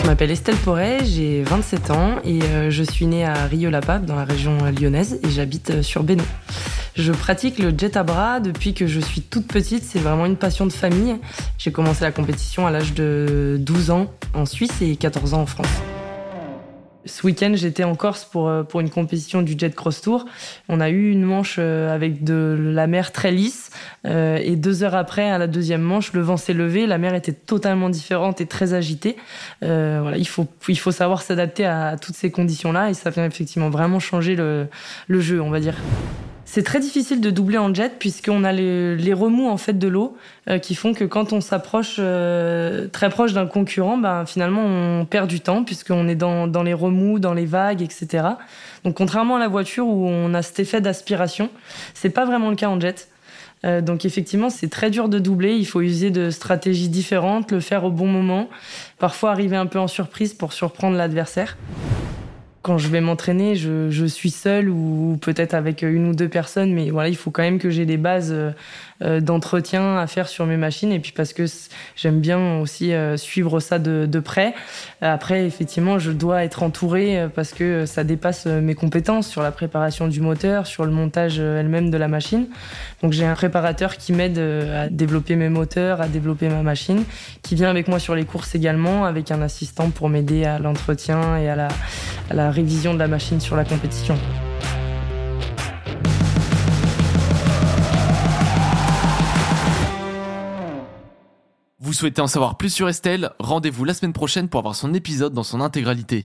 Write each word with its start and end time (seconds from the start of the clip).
Je 0.00 0.06
m'appelle 0.06 0.30
Estelle 0.30 0.56
Porret, 0.56 1.04
j'ai 1.04 1.42
27 1.42 1.90
ans 1.90 2.16
et 2.24 2.42
euh, 2.42 2.70
je 2.70 2.82
suis 2.82 3.06
née 3.06 3.24
à 3.24 3.44
Rieux-la-Pape 3.44 4.06
dans 4.06 4.16
la 4.16 4.24
région 4.24 4.56
lyonnaise 4.80 5.20
et 5.22 5.28
j'habite 5.28 5.70
euh, 5.70 5.82
sur 5.82 6.02
Bénon. 6.02 6.24
Je 6.96 7.12
pratique 7.12 7.58
le 7.58 7.72
jet 7.76 7.96
à 7.96 8.02
bras 8.02 8.40
depuis 8.40 8.72
que 8.72 8.86
je 8.86 8.98
suis 8.98 9.20
toute 9.20 9.46
petite, 9.46 9.84
c'est 9.84 9.98
vraiment 9.98 10.26
une 10.26 10.36
passion 10.36 10.66
de 10.66 10.72
famille. 10.72 11.16
J'ai 11.58 11.70
commencé 11.70 12.02
la 12.02 12.12
compétition 12.12 12.66
à 12.66 12.70
l'âge 12.70 12.94
de 12.94 13.56
12 13.60 13.90
ans 13.90 14.06
en 14.34 14.46
Suisse 14.46 14.80
et 14.80 14.96
14 14.96 15.34
ans 15.34 15.42
en 15.42 15.46
France. 15.46 15.68
Ce 17.06 17.26
week-end, 17.26 17.52
j'étais 17.54 17.84
en 17.84 17.94
Corse 17.94 18.26
pour, 18.26 18.48
euh, 18.48 18.62
pour 18.62 18.80
une 18.80 18.90
compétition 18.90 19.40
du 19.40 19.54
Jet 19.56 19.74
Cross 19.74 20.02
Tour. 20.02 20.26
On 20.68 20.80
a 20.80 20.90
eu 20.90 21.10
une 21.10 21.22
manche 21.22 21.56
euh, 21.58 21.94
avec 21.94 22.24
de 22.24 22.58
la 22.58 22.86
mer 22.86 23.12
très 23.12 23.30
lisse. 23.30 23.70
Euh, 24.06 24.38
et 24.42 24.56
deux 24.56 24.82
heures 24.82 24.94
après, 24.94 25.30
à 25.30 25.38
la 25.38 25.46
deuxième 25.46 25.80
manche, 25.80 26.12
le 26.12 26.20
vent 26.20 26.36
s'est 26.36 26.52
levé. 26.52 26.86
La 26.86 26.98
mer 26.98 27.14
était 27.14 27.32
totalement 27.32 27.88
différente 27.88 28.42
et 28.42 28.46
très 28.46 28.74
agitée. 28.74 29.16
voilà, 29.62 30.18
il 30.18 30.28
faut, 30.28 30.46
il 30.68 30.78
faut 30.78 30.92
savoir 30.92 31.22
s'adapter 31.22 31.64
à, 31.64 31.96
toutes 31.96 32.16
ces 32.16 32.30
conditions-là. 32.30 32.90
Et 32.90 32.94
ça 32.94 33.08
vient 33.10 33.24
effectivement 33.24 33.70
vraiment 33.70 33.98
changer 33.98 34.36
le, 34.36 34.68
le 35.08 35.20
jeu, 35.20 35.40
on 35.40 35.50
va 35.50 35.60
dire. 35.60 35.76
C'est 36.52 36.64
très 36.64 36.80
difficile 36.80 37.20
de 37.20 37.30
doubler 37.30 37.58
en 37.58 37.72
jet 37.72 37.96
puisqu'on 38.00 38.42
a 38.42 38.50
les, 38.50 39.12
remous 39.12 39.48
en 39.48 39.56
fait 39.56 39.78
de 39.78 39.86
l'eau 39.86 40.16
euh, 40.48 40.58
qui 40.58 40.74
font 40.74 40.94
que 40.94 41.04
quand 41.04 41.32
on 41.32 41.40
s'approche 41.40 41.98
euh, 42.00 42.88
très 42.88 43.08
proche 43.08 43.32
d'un 43.32 43.46
concurrent, 43.46 43.96
ben, 43.96 44.26
finalement 44.26 44.64
on 44.64 45.04
perd 45.04 45.28
du 45.28 45.38
temps 45.38 45.62
puisqu'on 45.62 46.08
est 46.08 46.16
dans, 46.16 46.48
dans, 46.48 46.64
les 46.64 46.74
remous, 46.74 47.20
dans 47.20 47.34
les 47.34 47.46
vagues, 47.46 47.82
etc. 47.82 48.30
Donc 48.82 48.96
contrairement 48.96 49.36
à 49.36 49.38
la 49.38 49.46
voiture 49.46 49.86
où 49.86 50.08
on 50.08 50.34
a 50.34 50.42
cet 50.42 50.58
effet 50.58 50.80
d'aspiration, 50.80 51.50
c'est 51.94 52.10
pas 52.10 52.24
vraiment 52.24 52.50
le 52.50 52.56
cas 52.56 52.68
en 52.68 52.80
jet. 52.80 53.06
Euh, 53.64 53.80
donc 53.80 54.04
effectivement, 54.04 54.50
c'est 54.50 54.70
très 54.70 54.90
dur 54.90 55.08
de 55.08 55.20
doubler. 55.20 55.54
Il 55.54 55.66
faut 55.66 55.82
user 55.82 56.10
de 56.10 56.30
stratégies 56.30 56.88
différentes, 56.88 57.52
le 57.52 57.60
faire 57.60 57.84
au 57.84 57.92
bon 57.92 58.08
moment, 58.08 58.48
parfois 58.98 59.30
arriver 59.30 59.54
un 59.54 59.66
peu 59.66 59.78
en 59.78 59.86
surprise 59.86 60.34
pour 60.34 60.52
surprendre 60.52 60.96
l'adversaire. 60.96 61.56
Quand 62.62 62.76
je 62.76 62.88
vais 62.88 63.00
m'entraîner, 63.00 63.56
je, 63.56 63.90
je, 63.90 64.04
suis 64.04 64.30
seule 64.30 64.68
ou 64.68 65.18
peut-être 65.20 65.54
avec 65.54 65.82
une 65.82 66.08
ou 66.08 66.14
deux 66.14 66.28
personnes, 66.28 66.74
mais 66.74 66.90
voilà, 66.90 67.08
il 67.08 67.16
faut 67.16 67.30
quand 67.30 67.42
même 67.42 67.58
que 67.58 67.70
j'ai 67.70 67.86
des 67.86 67.96
bases 67.96 68.32
euh, 68.32 68.50
euh, 69.02 69.20
d'entretien 69.20 69.96
à 69.96 70.06
faire 70.06 70.28
sur 70.28 70.44
mes 70.44 70.58
machines 70.58 70.92
et 70.92 71.00
puis 71.00 71.12
parce 71.12 71.32
que 71.32 71.46
j'aime 71.96 72.20
bien 72.20 72.58
aussi 72.58 72.92
euh, 72.92 73.16
suivre 73.16 73.58
ça 73.58 73.78
de, 73.78 74.04
de, 74.04 74.20
près. 74.20 74.52
Après, 75.00 75.46
effectivement, 75.46 75.98
je 75.98 76.10
dois 76.10 76.44
être 76.44 76.62
entourée 76.62 77.18
euh, 77.18 77.28
parce 77.34 77.54
que 77.54 77.86
ça 77.86 78.04
dépasse 78.04 78.44
mes 78.44 78.74
compétences 78.74 79.26
sur 79.26 79.40
la 79.40 79.52
préparation 79.52 80.06
du 80.06 80.20
moteur, 80.20 80.66
sur 80.66 80.84
le 80.84 80.90
montage 80.90 81.38
elle-même 81.38 81.90
de 81.90 81.96
la 81.96 82.08
machine. 82.08 82.48
Donc 83.02 83.12
j'ai 83.12 83.24
un 83.24 83.32
préparateur 83.32 83.96
qui 83.96 84.12
m'aide 84.12 84.38
à 84.38 84.90
développer 84.90 85.34
mes 85.34 85.48
moteurs, 85.48 86.02
à 86.02 86.08
développer 86.08 86.50
ma 86.50 86.62
machine, 86.62 87.04
qui 87.42 87.54
vient 87.54 87.70
avec 87.70 87.88
moi 87.88 87.98
sur 88.00 88.14
les 88.14 88.26
courses 88.26 88.54
également, 88.54 89.06
avec 89.06 89.30
un 89.30 89.40
assistant 89.40 89.88
pour 89.88 90.10
m'aider 90.10 90.44
à 90.44 90.58
l'entretien 90.58 91.38
et 91.38 91.48
à 91.48 91.56
la, 91.56 91.68
à 92.30 92.34
la 92.34 92.50
révision 92.50 92.94
de 92.94 92.98
la 92.98 93.08
machine 93.08 93.40
sur 93.40 93.56
la 93.56 93.64
compétition. 93.64 94.16
Vous 101.80 101.92
souhaitez 101.92 102.20
en 102.20 102.28
savoir 102.28 102.56
plus 102.56 102.72
sur 102.72 102.88
Estelle? 102.88 103.30
Rendez-vous 103.40 103.84
la 103.84 103.94
semaine 103.94 104.12
prochaine 104.12 104.48
pour 104.48 104.60
avoir 104.60 104.76
son 104.76 104.94
épisode 104.94 105.34
dans 105.34 105.42
son 105.42 105.60
intégralité. 105.60 106.18